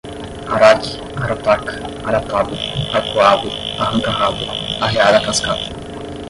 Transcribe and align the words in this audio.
araque, 0.49 0.99
arataca, 1.15 1.73
aratado, 2.07 2.57
arpuado, 2.91 3.51
arranca 3.79 4.09
rabo, 4.11 4.83
arrear 4.83 5.13
a 5.13 5.21
cascata 5.21 5.69